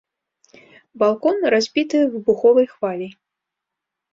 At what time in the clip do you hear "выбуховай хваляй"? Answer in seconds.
2.15-3.13